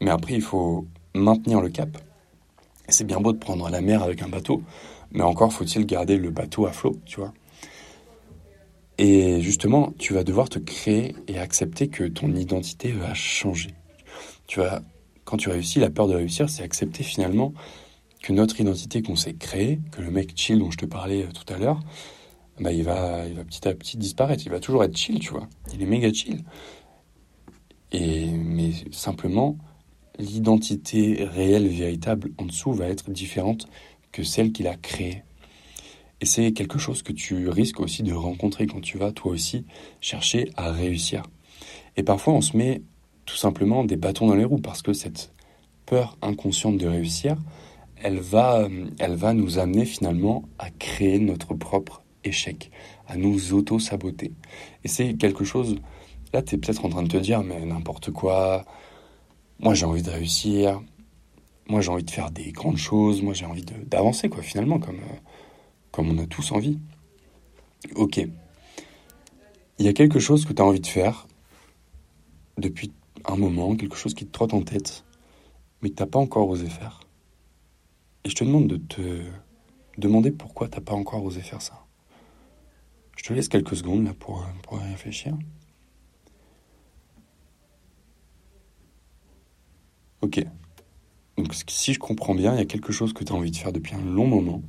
Mais 0.00 0.10
après, 0.10 0.34
il 0.34 0.42
faut 0.42 0.86
maintenir 1.14 1.60
le 1.60 1.68
cap. 1.68 1.96
C'est 2.88 3.04
bien 3.04 3.20
beau 3.20 3.32
de 3.32 3.38
prendre 3.38 3.68
la 3.68 3.80
mer 3.80 4.02
avec 4.02 4.22
un 4.22 4.28
bateau. 4.28 4.62
Mais 5.12 5.22
encore 5.22 5.52
faut-il 5.52 5.86
garder 5.86 6.16
le 6.16 6.30
bateau 6.30 6.66
à 6.66 6.72
flot, 6.72 6.96
tu 7.04 7.20
vois. 7.20 7.32
Et 8.98 9.40
justement, 9.40 9.94
tu 9.98 10.12
vas 10.12 10.24
devoir 10.24 10.50
te 10.50 10.58
créer 10.58 11.14
et 11.26 11.38
accepter 11.38 11.88
que 11.88 12.04
ton 12.04 12.34
identité 12.34 12.92
va 12.92 13.14
changer. 13.14 13.70
Tu 14.46 14.60
vas, 14.60 14.82
quand 15.30 15.36
tu 15.36 15.48
réussis, 15.48 15.78
la 15.78 15.90
peur 15.90 16.08
de 16.08 16.14
réussir, 16.14 16.50
c'est 16.50 16.64
accepter 16.64 17.04
finalement 17.04 17.54
que 18.20 18.32
notre 18.32 18.60
identité 18.60 19.00
qu'on 19.00 19.16
s'est 19.16 19.34
créée, 19.34 19.80
que 19.92 20.02
le 20.02 20.10
mec 20.10 20.32
chill 20.34 20.58
dont 20.58 20.70
je 20.70 20.76
te 20.76 20.86
parlais 20.86 21.22
euh, 21.22 21.28
tout 21.32 21.50
à 21.52 21.56
l'heure, 21.56 21.80
bah, 22.58 22.72
il, 22.72 22.82
va, 22.82 23.24
petit 23.46 23.66
à 23.66 23.74
petit 23.74 23.96
disparaître. 23.96 24.42
Il 24.44 24.50
va 24.50 24.60
toujours 24.60 24.84
être 24.84 24.96
chill, 24.96 25.20
tu 25.20 25.30
vois. 25.30 25.48
Il 25.72 25.80
est 25.80 25.86
méga 25.86 26.12
chill. 26.12 26.44
Et, 27.92 28.26
mais 28.26 28.72
simplement, 28.90 29.56
l'identité 30.18 31.24
réelle, 31.24 31.68
véritable 31.68 32.32
en 32.36 32.44
dessous 32.44 32.72
va 32.72 32.88
être 32.88 33.10
différente 33.10 33.66
que 34.12 34.22
celle 34.22 34.52
qu'il 34.52 34.66
a 34.66 34.76
créée. 34.76 35.22
Et 36.20 36.26
c'est 36.26 36.52
quelque 36.52 36.78
chose 36.78 37.02
que 37.02 37.12
tu 37.12 37.48
risques 37.48 37.80
aussi 37.80 38.02
de 38.02 38.12
rencontrer 38.12 38.66
quand 38.66 38.80
tu 38.80 38.98
vas 38.98 39.12
toi 39.12 39.32
aussi 39.32 39.64
chercher 40.00 40.50
à 40.56 40.70
réussir. 40.70 41.22
Et 41.96 42.02
parfois 42.02 42.34
on 42.34 42.42
se 42.42 42.56
met 42.56 42.82
tout 43.30 43.36
simplement 43.36 43.84
des 43.84 43.96
bâtons 43.96 44.26
dans 44.26 44.34
les 44.34 44.44
roues 44.44 44.60
parce 44.60 44.82
que 44.82 44.92
cette 44.92 45.32
peur 45.86 46.16
inconsciente 46.22 46.76
de 46.78 46.86
réussir, 46.86 47.36
elle 48.02 48.18
va, 48.18 48.68
elle 48.98 49.14
va 49.14 49.34
nous 49.34 49.58
amener 49.58 49.84
finalement 49.84 50.44
à 50.58 50.70
créer 50.70 51.18
notre 51.18 51.54
propre 51.54 52.02
échec, 52.24 52.70
à 53.06 53.16
nous 53.16 53.54
auto-saboter. 53.54 54.32
Et 54.84 54.88
c'est 54.88 55.14
quelque 55.14 55.44
chose, 55.44 55.76
là 56.32 56.42
tu 56.42 56.54
es 56.54 56.58
peut-être 56.58 56.84
en 56.84 56.88
train 56.88 57.02
de 57.02 57.08
te 57.08 57.16
dire, 57.16 57.42
mais 57.42 57.64
n'importe 57.64 58.10
quoi, 58.10 58.64
moi 59.58 59.74
j'ai 59.74 59.86
envie 59.86 60.02
de 60.02 60.10
réussir, 60.10 60.80
moi 61.68 61.80
j'ai 61.80 61.90
envie 61.90 62.04
de 62.04 62.10
faire 62.10 62.30
des 62.30 62.52
grandes 62.52 62.78
choses, 62.78 63.22
moi 63.22 63.34
j'ai 63.34 63.46
envie 63.46 63.64
d'avancer 63.86 64.28
quoi 64.28 64.42
finalement 64.42 64.78
comme... 64.78 64.96
Euh, 64.96 65.18
comme 65.90 66.10
on 66.10 66.18
a 66.18 66.26
tous 66.26 66.52
envie. 66.52 66.78
Ok. 67.94 68.18
Il 69.78 69.86
y 69.86 69.88
a 69.88 69.92
quelque 69.92 70.18
chose 70.18 70.44
que 70.44 70.52
tu 70.52 70.62
as 70.62 70.64
envie 70.64 70.80
de 70.80 70.86
faire 70.86 71.26
depuis 72.58 72.92
un 73.26 73.36
moment, 73.36 73.76
quelque 73.76 73.96
chose 73.96 74.14
qui 74.14 74.26
te 74.26 74.32
trotte 74.32 74.54
en 74.54 74.62
tête, 74.62 75.04
mais 75.82 75.90
que 75.90 75.94
tu 75.96 76.02
n'as 76.02 76.08
pas 76.08 76.18
encore 76.18 76.48
osé 76.48 76.68
faire. 76.68 77.00
Et 78.24 78.30
je 78.30 78.34
te 78.34 78.44
demande 78.44 78.66
de 78.66 78.76
te 78.76 79.22
demander 79.98 80.30
pourquoi 80.30 80.68
tu 80.68 80.76
n'as 80.76 80.84
pas 80.84 80.94
encore 80.94 81.24
osé 81.24 81.40
faire 81.40 81.62
ça. 81.62 81.84
Je 83.16 83.24
te 83.24 83.32
laisse 83.32 83.48
quelques 83.48 83.76
secondes 83.76 84.04
là 84.04 84.14
pour, 84.14 84.44
pour 84.62 84.78
réfléchir. 84.78 85.36
Ok. 90.22 90.44
Donc 91.36 91.54
si 91.68 91.94
je 91.94 91.98
comprends 91.98 92.34
bien, 92.34 92.54
il 92.54 92.58
y 92.58 92.62
a 92.62 92.66
quelque 92.66 92.92
chose 92.92 93.12
que 93.12 93.24
tu 93.24 93.32
as 93.32 93.36
envie 93.36 93.50
de 93.50 93.56
faire 93.56 93.72
depuis 93.72 93.94
un 93.94 94.04
long 94.04 94.26
moment, 94.26 94.62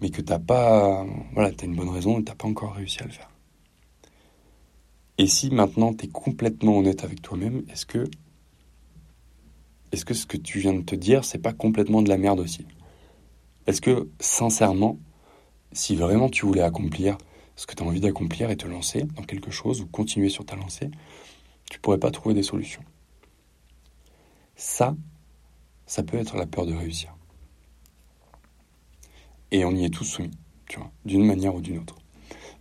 mais 0.00 0.10
que 0.10 0.20
t'as 0.20 0.38
pas, 0.38 1.04
voilà, 1.32 1.50
t'as 1.52 1.66
une 1.66 1.74
bonne 1.74 1.88
raison 1.88 2.20
et 2.20 2.24
t'as 2.24 2.34
pas 2.34 2.46
encore 2.46 2.74
réussi 2.74 3.02
à 3.02 3.06
le 3.06 3.12
faire. 3.12 3.30
Et 5.18 5.26
si 5.26 5.50
maintenant 5.50 5.94
tu 5.94 6.04
es 6.04 6.08
complètement 6.08 6.78
honnête 6.78 7.04
avec 7.04 7.22
toi-même, 7.22 7.64
est-ce 7.70 7.86
que, 7.86 8.04
est-ce 9.92 10.04
que 10.04 10.14
ce 10.14 10.26
que 10.26 10.36
tu 10.36 10.58
viens 10.58 10.74
de 10.74 10.82
te 10.82 10.94
dire, 10.94 11.24
c'est 11.24 11.38
pas 11.38 11.52
complètement 11.52 12.02
de 12.02 12.08
la 12.08 12.18
merde 12.18 12.40
aussi? 12.40 12.66
Est-ce 13.66 13.80
que, 13.80 14.08
sincèrement, 14.20 14.98
si 15.72 15.96
vraiment 15.96 16.28
tu 16.28 16.46
voulais 16.46 16.62
accomplir 16.62 17.16
ce 17.56 17.66
que 17.66 17.74
tu 17.74 17.82
as 17.82 17.86
envie 17.86 18.00
d'accomplir 18.00 18.50
et 18.50 18.56
te 18.56 18.66
lancer 18.66 19.04
dans 19.16 19.22
quelque 19.22 19.50
chose 19.50 19.80
ou 19.80 19.86
continuer 19.86 20.28
sur 20.28 20.44
ta 20.44 20.56
lancée, 20.56 20.90
tu 21.70 21.80
pourrais 21.80 21.98
pas 21.98 22.10
trouver 22.10 22.34
des 22.34 22.42
solutions? 22.42 22.84
Ça, 24.54 24.96
ça 25.86 26.02
peut 26.02 26.18
être 26.18 26.36
la 26.36 26.46
peur 26.46 26.66
de 26.66 26.74
réussir. 26.74 27.16
Et 29.50 29.64
on 29.64 29.72
y 29.72 29.84
est 29.84 29.90
tous 29.90 30.04
soumis, 30.04 30.30
tu 30.68 30.78
vois, 30.78 30.90
d'une 31.04 31.24
manière 31.24 31.54
ou 31.54 31.60
d'une 31.60 31.78
autre. 31.78 31.96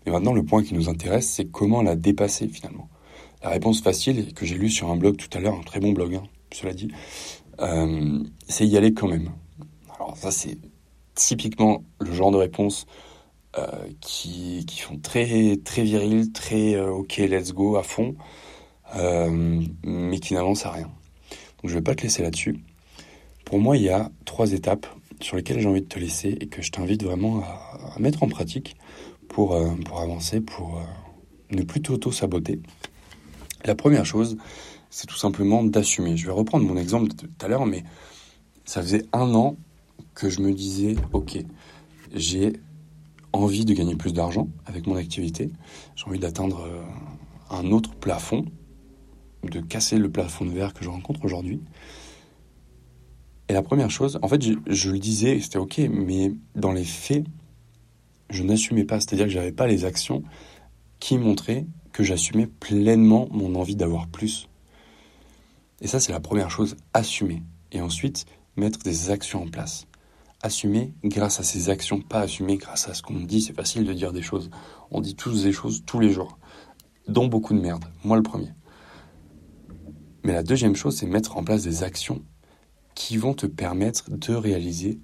Mais 0.06 0.12
maintenant, 0.12 0.34
le 0.34 0.44
point 0.44 0.64
qui 0.64 0.74
nous 0.74 0.90
intéresse, 0.90 1.28
c'est 1.28 1.46
comment 1.46 1.82
la 1.82 1.96
dépasser 1.96 2.48
finalement. 2.48 2.90
La 3.44 3.50
réponse 3.50 3.82
facile, 3.82 4.34
que 4.34 4.46
j'ai 4.46 4.56
lue 4.56 4.70
sur 4.70 4.90
un 4.90 4.96
blog 4.96 5.18
tout 5.18 5.36
à 5.38 5.42
l'heure, 5.42 5.56
un 5.56 5.64
très 5.64 5.80
bon 5.80 5.92
blog, 5.92 6.16
hein, 6.16 6.24
cela 6.52 6.74
dit, 6.74 6.90
euh, 7.60 8.24
c'est 8.48 8.66
y 8.66 8.78
aller 8.78 8.94
quand 8.94 9.08
même. 9.08 9.32
Alors 9.96 10.16
ça, 10.18 10.32
c'est 10.32 10.58
typiquement 11.16 11.84
le 12.00 12.14
genre 12.14 12.32
de 12.32 12.38
réponse 12.38 12.86
euh, 13.58 13.68
qui, 14.02 14.66
qui, 14.66 14.82
font 14.82 14.98
très, 14.98 15.58
très 15.64 15.84
viril, 15.84 16.32
très 16.32 16.76
euh, 16.76 16.90
ok, 16.90 17.18
let's 17.18 17.54
go 17.54 17.78
à 17.78 17.84
fond, 17.84 18.16
mais 19.84 20.20
qui 20.20 20.34
n'avancent 20.34 20.66
à 20.66 20.72
rien. 20.72 20.92
Donc 21.62 21.72
je 21.72 21.74
vais 21.74 21.82
pas 21.82 21.96
te 21.96 22.04
laisser 22.04 22.24
là-dessus. 22.24 22.60
Pour 23.44 23.60
moi, 23.60 23.78
il 23.78 23.84
y 23.84 23.90
a 23.90 24.12
trois 24.26 24.54
étapes 24.54 24.88
sur 25.22 25.38
lesquelles 25.38 25.60
j'ai 25.60 25.68
envie 25.68 25.82
de 25.82 25.88
te 25.88 26.00
laisser 26.00 26.38
et 26.40 26.48
que 26.48 26.62
je 26.62 26.72
t'invite 26.72 27.04
vraiment 27.04 27.42
à, 27.42 28.00
mettre 28.00 28.24
en 28.24 28.28
pratique 28.28 28.76
pour, 29.30 29.58
pour 29.86 30.02
avancer, 30.02 30.42
pour 30.42 30.82
ne 31.52 31.64
plus 31.64 31.82
t'auto-saboter. 31.82 32.62
La 33.66 33.76
première 33.76 34.06
chose, 34.06 34.38
c'est 34.90 35.08
tout 35.08 35.18
simplement 35.18 35.64
d'assumer. 35.64 36.16
Je 36.18 36.28
vais 36.28 36.32
reprendre 36.32 36.66
mon 36.66 36.78
exemple 36.78 37.10
de 37.10 37.16
tout 37.16 37.46
à 37.46 37.48
l'heure, 37.48 37.66
mais 37.66 37.84
ça 38.64 38.82
faisait 38.82 39.06
un 39.14 39.34
an 39.34 39.58
que 40.14 40.30
je 40.30 40.42
me 40.42 40.54
disais, 40.54 40.96
ok, 41.14 41.38
j'ai 42.14 42.54
envie 43.34 43.66
de 43.66 43.74
gagner 43.74 43.96
plus 43.96 44.14
d'argent 44.14 44.48
avec 44.66 44.88
mon 44.88 44.96
activité, 44.96 45.52
j'ai 45.96 46.06
envie 46.06 46.20
d'atteindre 46.20 46.62
euh, 46.62 46.82
un 47.50 47.72
autre 47.72 47.94
plafond, 47.96 48.46
de 49.44 49.60
casser 49.60 49.98
le 49.98 50.10
plafond 50.10 50.46
de 50.46 50.52
verre 50.52 50.74
que 50.74 50.84
je 50.84 50.90
rencontre 50.90 51.24
aujourd'hui. 51.26 51.62
Et 53.50 53.54
la 53.54 53.62
première 53.62 53.92
chose, 53.92 54.18
en 54.22 54.28
fait, 54.28 54.42
je 54.68 54.92
le 54.92 54.98
disais, 54.98 55.40
c'était 55.40 55.60
ok, 55.60 55.80
mais 55.92 56.34
dans 56.56 56.72
les 56.72 56.84
faits, 56.84 57.26
je 58.30 58.44
n'assumais 58.44 58.84
pas, 58.84 59.00
c'est-à-dire 59.00 59.26
que 59.26 59.32
je 59.32 59.38
n'avais 59.38 59.52
pas 59.52 59.68
les 59.68 59.86
actions 59.86 60.24
qui 61.00 61.18
montraient 61.18 61.66
que 61.92 62.04
j'assumais 62.04 62.48
pleinement 62.48 63.28
mon 63.32 63.56
envie 63.56 63.76
d'avoir 63.76 64.08
plus. 64.08 64.50
Et 65.82 65.88
ça, 65.88 66.00
c'est 66.00 66.12
la 66.12 66.20
première 66.20 66.52
chose, 66.52 66.76
assumer. 66.94 67.44
Et 67.72 67.82
ensuite, 67.82 68.26
mettre 68.56 68.80
des 68.80 69.12
actions 69.12 69.44
en 69.44 69.48
place. 69.48 69.88
Assumer 70.42 70.94
grâce 71.04 71.40
à 71.40 71.44
ces 71.44 71.70
actions, 71.70 72.02
pas 72.02 72.22
assumer 72.22 72.58
grâce 72.58 72.88
à 72.88 72.94
ce 72.94 73.02
qu'on 73.02 73.20
dit. 73.20 73.42
C'est 73.42 73.56
facile 73.56 73.86
de 73.86 73.94
dire 73.94 74.14
des 74.14 74.22
choses. 74.22 74.50
On 74.92 75.02
dit 75.02 75.16
tous 75.16 75.44
des 75.44 75.52
choses 75.52 75.84
tous 75.86 76.00
les 76.00 76.12
jours, 76.12 76.38
dont 77.08 77.28
beaucoup 77.28 77.54
de 77.54 77.62
merde. 77.62 77.86
Moi, 78.04 78.18
le 78.18 78.24
premier. 78.24 78.52
Mais 80.24 80.34
la 80.34 80.44
deuxième 80.44 80.76
chose, 80.76 80.98
c'est 80.98 81.06
mettre 81.06 81.38
en 81.38 81.44
place 81.44 81.64
des 81.64 81.84
actions 81.84 82.24
qui 82.96 83.18
vont 83.18 83.34
te 83.34 83.46
permettre 83.46 84.10
de 84.10 84.34
réaliser 84.34 85.00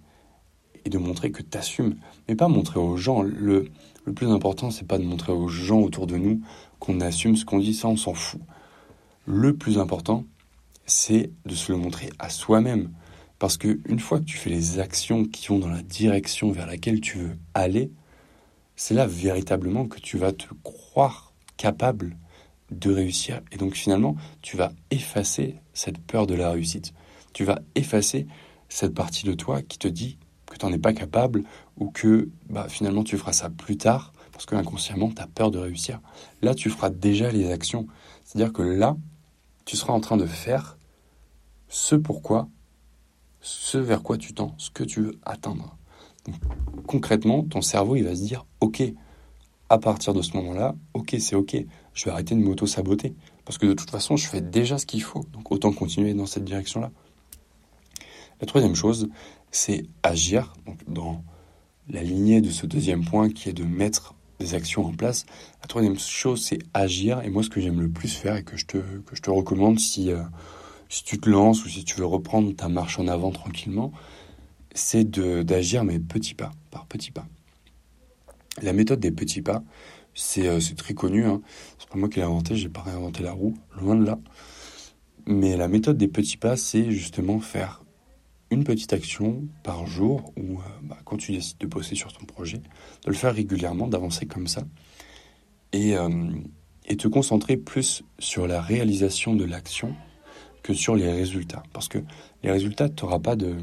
et 0.86 0.90
de 0.90 0.98
montrer 0.98 1.32
que 1.32 1.42
tu 1.42 1.58
assumes. 1.58 1.96
Mais 2.28 2.36
pas 2.36 2.48
montrer 2.48 2.80
aux 2.80 2.98
gens. 2.98 3.22
Le, 3.22 3.70
le 4.06 4.14
plus 4.14 4.28
important, 4.28 4.72
c'est 4.72 4.88
pas 4.88 4.98
de 4.98 5.04
montrer 5.04 5.32
aux 5.32 5.48
gens 5.48 5.80
autour 5.80 6.08
de 6.08 6.18
nous 6.18 6.42
qu'on 6.80 7.00
assume 7.00 7.36
ce 7.36 7.46
qu'on 7.46 7.60
dit, 7.60 7.74
ça 7.74 7.88
on 7.88 7.98
s'en 7.98 8.14
fout. 8.14 8.42
Le 9.26 9.56
plus 9.56 9.78
important, 9.78 10.26
c'est 10.86 11.32
de 11.46 11.56
se 11.56 11.72
le 11.72 11.78
montrer 11.78 12.10
à 12.20 12.30
soi-même. 12.30 12.92
Parce 13.40 13.58
que 13.58 13.80
une 13.88 14.00
fois 14.00 14.20
que 14.20 14.26
tu 14.26 14.38
fais 14.38 14.50
les 14.50 14.80
actions 14.80 15.26
qui 15.26 15.48
vont 15.48 15.60
dans 15.60 15.70
la 15.70 15.82
direction 15.82 16.52
vers 16.52 16.68
laquelle 16.68 17.02
tu 17.02 17.18
veux 17.18 17.38
aller, 17.54 17.92
c'est 18.76 18.94
là 18.94 19.08
véritablement 19.08 19.88
que 19.88 20.00
tu 20.00 20.18
vas 20.18 20.32
te 20.32 20.48
croire 20.64 21.34
capable 21.58 22.18
de 22.72 22.92
réussir. 22.92 23.42
Et 23.52 23.58
donc 23.58 23.76
finalement, 23.76 24.16
tu 24.42 24.58
vas 24.58 24.72
effacer 24.90 25.56
cette 25.74 26.00
peur 26.00 26.26
de 26.26 26.34
la 26.34 26.52
réussite. 26.52 26.94
Tu 27.34 27.44
vas 27.44 27.60
effacer 27.76 28.28
cette 28.70 28.94
partie 28.94 29.26
de 29.26 29.34
toi 29.34 29.62
qui 29.62 29.78
te 29.78 29.88
dit 29.88 30.18
que 30.51 30.58
tu 30.58 30.65
n'en 30.65 30.72
es 30.72 30.77
pas 30.77 30.93
capable 30.93 31.43
ou 31.77 31.89
que 31.89 32.29
bah, 32.50 32.67
finalement 32.70 33.03
tu 33.03 33.17
feras 33.17 33.34
ça 33.34 33.50
plus 33.50 33.77
tard 33.77 34.13
parce 34.31 34.46
que 34.46 34.55
inconsciemment 34.55 35.10
tu 35.10 35.22
as 35.22 35.27
peur 35.27 35.51
de 35.51 35.60
réussir. 35.60 36.00
Là, 36.41 36.55
tu 36.55 36.70
feras 36.70 36.89
déjà 36.89 37.31
les 37.31 37.51
actions. 37.51 37.88
C'est-à-dire 38.24 38.53
que 38.53 38.62
là, 38.62 38.98
tu 39.65 39.77
seras 39.77 39.93
en 39.93 40.00
train 40.00 40.17
de 40.17 40.25
faire 40.25 40.77
ce 41.67 41.96
pourquoi, 41.96 42.50
ce 43.39 43.77
vers 43.77 44.03
quoi 44.03 44.17
tu 44.17 44.34
tends, 44.34 44.53
ce 44.58 44.70
que 44.70 44.84
tu 44.84 45.01
veux 45.01 45.20
atteindre. 45.24 45.77
concrètement, 46.88 47.43
ton 47.43 47.62
cerveau, 47.62 47.96
il 47.96 48.03
va 48.03 48.15
se 48.15 48.22
dire, 48.22 48.46
OK, 48.60 48.84
à 49.70 49.77
partir 49.77 50.13
de 50.13 50.22
ce 50.22 50.36
moment-là, 50.38 50.75
OK, 50.93 51.15
c'est 51.20 51.36
OK, 51.36 51.55
je 51.93 52.05
vais 52.05 52.12
arrêter 52.12 52.36
de 52.36 52.41
m'auto-saboter. 52.41 53.15
Parce 53.46 53.58
que 53.58 53.65
de 53.65 53.74
toute 53.74 53.89
façon, 53.89 54.17
je 54.17 54.27
fais 54.27 54.41
déjà 54.41 54.77
ce 54.77 54.86
qu'il 54.86 55.01
faut. 55.01 55.24
Donc 55.34 55.51
autant 55.51 55.72
continuer 55.72 56.13
dans 56.13 56.25
cette 56.25 56.43
direction-là. 56.43 56.91
La 58.39 58.48
troisième 58.48 58.75
chose, 58.75 59.10
c'est 59.51 59.84
agir. 60.03 60.53
Donc 60.65 60.77
dans 60.88 61.24
la 61.89 62.03
lignée 62.03 62.41
de 62.41 62.50
ce 62.50 62.65
deuxième 62.65 63.03
point 63.03 63.29
qui 63.29 63.50
est 63.50 63.53
de 63.53 63.63
mettre 63.63 64.15
des 64.39 64.55
actions 64.55 64.86
en 64.86 64.91
place. 64.91 65.25
La 65.62 65.67
troisième 65.67 65.98
chose, 66.00 66.43
c'est 66.43 66.60
agir. 66.74 67.22
Et 67.22 67.29
moi, 67.29 67.43
ce 67.43 67.50
que 67.50 67.62
j'aime 67.62 67.79
le 67.79 67.89
plus 67.89 68.13
faire 68.13 68.36
et 68.36 68.43
que 68.43 68.58
je 68.58 68.65
te, 68.65 68.77
que 68.77 69.15
je 69.15 69.22
te 69.22 69.29
recommande 69.29 69.79
si, 69.79 70.12
euh, 70.12 70.24
si 70.89 71.03
tu 71.03 71.20
te 71.20 71.29
lances 71.29 71.63
ou 71.63 71.70
si 71.70 71.84
tu 71.84 71.98
veux 71.98 72.05
reprendre 72.05 72.53
ta 72.55 72.67
marche 72.67 73.00
en 73.00 73.08
avant 73.08 73.31
tranquillement, 73.31 73.91
c'est 74.74 75.10
d'agir, 75.10 75.84
mais 75.84 76.00
petits 76.00 76.34
pas, 76.34 76.51
par 76.72 76.86
petits 76.88 77.12
pas. 77.12 77.27
La 78.62 78.74
méthode 78.74 79.00
des 79.00 79.12
petits 79.12 79.41
pas, 79.41 79.63
c'est 80.13 80.48
euh, 80.48 80.60
très 80.75 80.93
connu. 80.93 81.25
Hein. 81.25 81.41
C'est 81.77 81.89
pas 81.89 81.98
moi 81.98 82.10
qui 82.10 82.20
l'ai 82.20 82.25
inventé, 82.25 82.55
j'ai 82.55 82.70
pas 82.70 82.81
réinventé 82.81 83.24
la 83.24 83.31
roue, 83.31 83.55
loin 83.79 83.96
de 83.96 84.05
là. 84.05 84.20
Mais 85.27 85.55
la 85.55 85.67
méthode 85.67 85.98
des 85.98 86.08
petits 86.08 86.38
pas, 86.38 86.58
c'est 86.58 86.91
justement 86.91 87.39
faire 87.39 87.84
une 88.51 88.65
petite 88.65 88.91
action 88.91 89.48
par 89.63 89.88
jour 89.88 90.34
ou 90.38 90.60
euh, 90.60 90.63
bah, 90.84 90.98
quand 91.05 91.17
tu 91.17 91.31
décides 91.31 91.58
de 91.58 91.67
bosser 91.67 91.96
sur 91.96 92.12
ton 92.13 92.25
projet, 92.25 92.58
de 92.58 93.10
le 93.10 93.13
faire 93.13 93.34
régulièrement, 93.34 93.88
d'avancer 93.88 94.25
comme 94.25 94.48
ça 94.48 94.63
et, 95.72 95.96
euh, 95.96 96.10
et 96.86 96.98
te 96.98 97.08
concentrer 97.08 97.55
plus 97.55 98.03
sur 98.20 98.48
la 98.48 98.62
réalisation 98.62 99.34
de 99.34 99.46
l'action 99.46 99.96
que 100.63 100.74
sur 100.74 100.96
les 100.96 101.10
résultats. 101.10 101.63
Parce 101.72 101.88
que 101.88 102.00
les 102.43 102.51
résultats, 102.51 102.89
tu 102.89 103.05
n'auras 103.05 103.20
pas 103.20 103.38
de, 103.38 103.55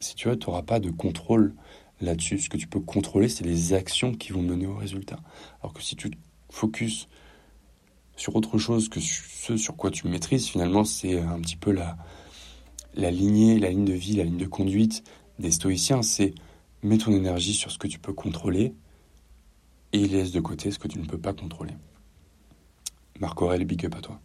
si 0.00 0.16
tu 0.16 0.28
veux, 0.28 0.38
tu 0.38 0.48
pas 0.66 0.80
de 0.80 0.90
contrôle 0.90 1.54
là-dessus. 2.00 2.40
Ce 2.40 2.50
que 2.50 2.56
tu 2.56 2.66
peux 2.66 2.80
contrôler, 2.80 3.28
c'est 3.28 3.44
les 3.44 3.72
actions 3.72 4.12
qui 4.12 4.32
vont 4.32 4.42
mener 4.42 4.66
au 4.66 4.74
résultat. 4.74 5.20
Alors 5.62 5.72
que 5.72 5.80
si 5.80 5.94
tu 5.94 6.10
te 6.10 6.16
focuses 6.50 7.06
sur 8.16 8.34
autre 8.34 8.58
chose 8.58 8.88
que 8.88 9.00
ce 9.00 9.56
sur 9.56 9.76
quoi 9.76 9.92
tu 9.92 10.08
maîtrises, 10.08 10.48
finalement, 10.48 10.84
c'est 10.84 11.18
un 11.18 11.40
petit 11.40 11.56
peu 11.56 11.70
la, 11.70 11.96
la 12.94 13.10
lignée, 13.10 13.58
la 13.58 13.70
ligne 13.70 13.84
de 13.84 13.92
vie, 13.92 14.14
la 14.14 14.24
ligne 14.24 14.38
de 14.38 14.46
conduite 14.46 15.02
des 15.38 15.50
stoïciens, 15.50 16.02
c'est 16.02 16.34
mets 16.82 16.98
ton 16.98 17.12
énergie 17.12 17.54
sur 17.54 17.70
ce 17.70 17.78
que 17.78 17.86
tu 17.86 17.98
peux 17.98 18.12
contrôler 18.12 18.74
et 19.92 20.06
laisse 20.06 20.32
de 20.32 20.40
côté 20.40 20.70
ce 20.70 20.78
que 20.78 20.88
tu 20.88 20.98
ne 20.98 21.06
peux 21.06 21.18
pas 21.18 21.32
contrôler. 21.32 21.74
Marc 23.20 23.40
Aurel, 23.40 23.64
big 23.64 23.86
up 23.86 23.94
à 23.94 24.00
toi. 24.00 24.20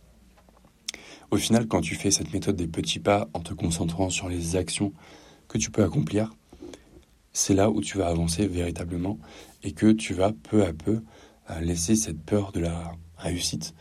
Au 1.30 1.38
final, 1.38 1.68
quand 1.68 1.82
tu 1.82 1.96
fais 1.96 2.10
cette 2.10 2.34
méthode 2.34 2.56
des 2.56 2.68
petits 2.68 3.00
pas 3.00 3.30
en 3.34 3.42
te 3.42 3.54
concentrant 3.54 4.10
sur 4.10 4.30
les 4.30 4.56
actions 4.56 4.94
que 5.48 5.58
tu 5.58 5.72
peux 5.72 5.84
accomplir, 5.84 6.34
c'est 7.34 7.54
là 7.54 7.70
où 7.70 7.82
tu 7.82 7.98
vas 7.98 8.08
avancer 8.08 8.48
véritablement 8.48 9.20
et 9.64 9.74
que 9.74 9.92
tu 9.92 10.14
vas 10.14 10.32
peu 10.32 10.66
à 10.66 10.74
peu 10.74 11.04
euh, 11.50 11.60
laisser 11.60 11.96
cette 11.96 12.22
peur 12.22 12.52
de 12.52 12.62
la 12.62 12.94
réussite 13.18 13.76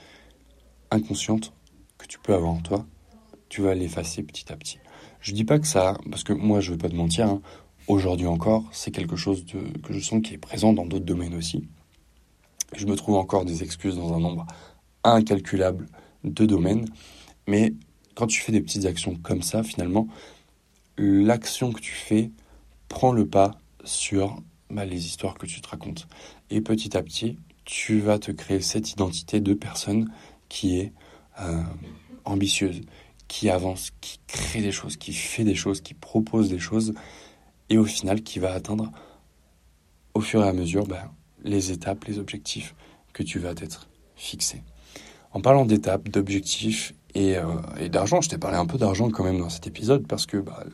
inconsciente 0.91 1.53
que 1.99 2.07
tu 2.07 2.19
peux 2.19 2.35
avoir 2.35 2.51
en 2.51 2.61
toi 2.61 2.87
tu 3.49 3.63
vas 3.63 3.75
l'effacer 3.75 4.23
petit 4.23 4.53
à 4.53 4.57
petit. 4.57 4.79
Je 5.21 5.33
dis 5.33 5.45
pas 5.45 5.59
que 5.59 5.67
ça, 5.67 5.97
parce 6.11 6.25
que 6.25 6.33
moi 6.33 6.61
je 6.61 6.73
veux 6.73 6.79
pas 6.79 6.89
te 6.89 6.95
mentir, 6.95 7.27
hein, 7.27 7.43
aujourd'hui 7.89 8.27
encore, 8.27 8.65
c'est 8.73 8.91
quelque 8.91 9.17
chose 9.17 9.45
que 9.47 9.93
je 9.93 10.01
sens 10.01 10.23
qui 10.23 10.35
est 10.35 10.39
présent 10.39 10.73
dans 10.73 10.87
d'autres 10.87 11.05
domaines 11.05 11.35
aussi. 11.35 11.65
Je 12.75 12.87
me 12.87 12.97
trouve 12.97 13.17
encore 13.17 13.45
des 13.45 13.63
excuses 13.63 13.97
dans 13.97 14.13
un 14.13 14.21
nombre 14.21 14.47
incalculable 15.05 15.87
de 16.25 16.47
domaines, 16.47 16.87
mais 17.47 17.75
quand 18.15 18.27
tu 18.27 18.41
fais 18.41 18.53
des 18.53 18.61
petites 18.61 18.87
actions 18.87 19.15
comme 19.15 19.43
ça, 19.43 19.63
finalement, 19.63 20.09
l'action 20.99 21.73
que 21.73 21.81
tu 21.81 21.93
fais 21.93 22.31
prend 22.89 23.13
le 23.13 23.27
pas 23.27 23.53
sur 23.85 24.43
bah, 24.71 24.85
les 24.85 25.07
histoires 25.07 25.35
que 25.35 25.47
tu 25.47 25.61
te 25.61 25.69
racontes. 25.69 26.09
Et 26.51 26.61
petit 26.61 26.97
à 26.97 27.03
petit, 27.03 27.39
tu 27.65 28.01
vas 28.01 28.19
te 28.19 28.33
créer 28.33 28.61
cette 28.61 28.91
identité 28.93 29.41
de 29.41 29.55
personne 29.55 30.11
qui 30.49 30.79
est 30.79 30.93
euh, 31.41 31.63
ambitieuse, 32.25 32.81
qui 33.29 33.51
avance, 33.51 33.91
qui 34.01 34.21
crée 34.27 34.63
des 34.63 34.73
choses, 34.73 34.97
qui 34.97 35.13
fait 35.13 35.45
des 35.45 35.55
choses, 35.55 35.81
qui 35.81 35.95
propose 35.95 36.49
des 36.49 36.59
choses, 36.59 36.95
et 37.69 37.79
au 37.79 37.85
final 37.85 38.23
qui 38.23 38.39
va 38.39 38.53
atteindre 38.53 38.91
au 40.15 40.21
fur 40.21 40.45
et 40.45 40.49
à 40.49 40.53
mesure 40.53 40.87
ben, 40.87 41.11
les 41.43 41.73
étapes, 41.73 42.05
les 42.05 42.19
objectifs 42.19 42.75
que 43.13 43.23
tu 43.23 43.39
vas 43.39 43.55
t'être 43.55 43.89
fixé. 44.15 44.63
En 45.33 45.41
parlant 45.41 45.67
d'étapes, 45.67 46.09
d'objectifs 46.09 46.95
et, 47.15 47.37
euh, 47.37 47.45
et 47.79 47.89
d'argent, 47.89 48.21
je 48.21 48.29
t'ai 48.29 48.39
parlé 48.39 48.57
un 48.57 48.67
peu 48.67 48.79
d'argent 48.79 49.11
quand 49.11 49.25
même 49.25 49.39
dans 49.39 49.51
cet 49.51 49.67
épisode 49.67 50.07
parce 50.07 50.27
que 50.27 50.39
bah, 50.39 50.65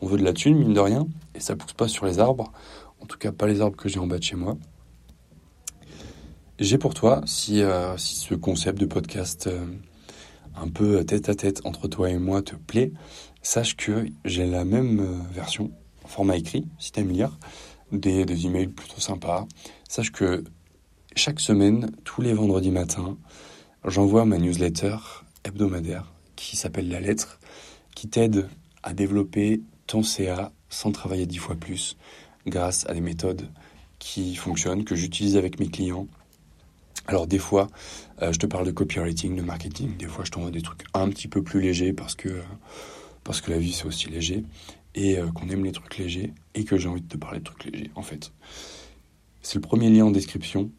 on 0.00 0.06
veut 0.06 0.18
de 0.18 0.24
la 0.24 0.32
thune, 0.32 0.56
mine 0.56 0.74
de 0.74 0.80
rien, 0.80 1.06
et 1.34 1.40
ça 1.40 1.56
pousse 1.56 1.72
pas 1.72 1.88
sur 1.88 2.06
les 2.06 2.18
arbres, 2.18 2.52
en 3.00 3.06
tout 3.06 3.18
cas 3.18 3.32
pas 3.32 3.46
les 3.46 3.60
arbres 3.60 3.76
que 3.76 3.88
j'ai 3.88 3.98
en 3.98 4.06
bas 4.06 4.18
de 4.18 4.22
chez 4.22 4.36
moi. 4.36 4.56
J'ai 6.58 6.78
pour 6.78 6.94
toi, 6.94 7.22
si, 7.26 7.62
euh, 7.62 7.96
si 7.96 8.16
ce 8.16 8.34
concept 8.34 8.80
de 8.80 8.86
podcast 8.86 9.46
euh, 9.46 9.66
un 10.60 10.68
peu 10.68 11.04
tête 11.04 11.28
à 11.28 11.34
tête 11.34 11.60
entre 11.64 11.88
toi 11.88 12.10
et 12.10 12.18
moi 12.18 12.42
te 12.42 12.54
plaît, 12.54 12.92
sache 13.42 13.76
que 13.76 14.06
j'ai 14.24 14.46
la 14.46 14.64
même 14.64 15.00
euh, 15.00 15.32
version, 15.32 15.70
format 16.06 16.36
écrit, 16.36 16.66
si 16.78 16.92
tu 16.92 17.00
aimes 17.00 17.10
lire, 17.10 17.38
des, 17.92 18.24
des 18.24 18.46
emails 18.46 18.68
plutôt 18.68 19.00
sympas. 19.00 19.46
Sache 19.88 20.12
que 20.12 20.44
chaque 21.16 21.40
semaine, 21.40 21.90
tous 22.04 22.22
les 22.22 22.32
vendredis 22.32 22.70
matins, 22.70 23.16
j'envoie 23.84 24.24
ma 24.24 24.38
newsletter 24.38 24.96
hebdomadaire 25.44 26.12
qui 26.36 26.56
s'appelle 26.56 26.88
La 26.88 27.00
Lettre, 27.00 27.40
qui 27.94 28.08
t'aide 28.08 28.48
à 28.82 28.92
développer 28.92 29.62
ton 29.86 30.02
CA 30.02 30.52
sans 30.68 30.92
travailler 30.92 31.26
dix 31.26 31.38
fois 31.38 31.56
plus 31.56 31.96
grâce 32.46 32.86
à 32.88 32.94
des 32.94 33.00
méthodes 33.00 33.48
qui 33.98 34.36
fonctionnent, 34.36 34.84
que 34.84 34.94
j'utilise 34.94 35.36
avec 35.36 35.58
mes 35.58 35.68
clients. 35.68 36.06
Alors 37.08 37.26
des 37.26 37.38
fois, 37.38 37.68
euh, 38.20 38.32
je 38.32 38.38
te 38.38 38.46
parle 38.46 38.66
de 38.66 38.70
copywriting, 38.70 39.34
de 39.34 39.40
marketing, 39.40 39.96
des 39.96 40.06
fois 40.06 40.26
je 40.26 40.30
t'envoie 40.30 40.50
des 40.50 40.60
trucs 40.60 40.84
un 40.92 41.08
petit 41.08 41.26
peu 41.26 41.42
plus 41.42 41.60
légers 41.60 41.94
parce 41.94 42.14
que, 42.14 42.28
que 42.28 43.50
la 43.50 43.58
vie 43.58 43.72
c'est 43.72 43.86
aussi 43.86 44.10
léger 44.10 44.44
et 44.94 45.18
euh, 45.18 45.26
qu'on 45.32 45.48
aime 45.48 45.64
les 45.64 45.72
trucs 45.72 45.96
légers 45.96 46.34
et 46.54 46.64
que 46.64 46.76
j'ai 46.76 46.88
envie 46.88 47.00
de 47.00 47.08
te 47.08 47.16
parler 47.16 47.38
de 47.38 47.44
trucs 47.44 47.64
légers 47.64 47.90
en 47.94 48.02
fait. 48.02 48.32
C'est 49.40 49.54
le 49.54 49.62
premier 49.62 49.88
lien 49.88 50.04
en 50.04 50.10
description. 50.10 50.70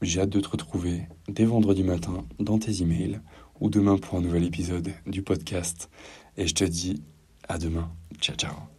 J'ai 0.00 0.20
hâte 0.20 0.30
de 0.30 0.40
te 0.40 0.48
retrouver 0.48 1.02
dès 1.28 1.44
vendredi 1.44 1.82
matin 1.82 2.24
dans 2.38 2.58
tes 2.58 2.82
emails 2.82 3.20
ou 3.60 3.68
demain 3.68 3.98
pour 3.98 4.18
un 4.18 4.22
nouvel 4.22 4.44
épisode 4.44 4.94
du 5.06 5.22
podcast. 5.22 5.90
Et 6.38 6.46
je 6.46 6.54
te 6.54 6.64
dis 6.64 7.02
à 7.46 7.58
demain. 7.58 7.90
Ciao 8.20 8.36
ciao. 8.36 8.77